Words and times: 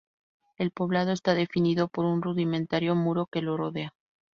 El 0.57 0.71
poblado 0.71 1.11
está 1.11 1.35
definido 1.35 1.87
por 1.87 2.05
un 2.05 2.23
rudimentario 2.23 2.95
muro 2.95 3.27
que 3.27 3.43
lo 3.43 3.55
rodea. 3.55 3.93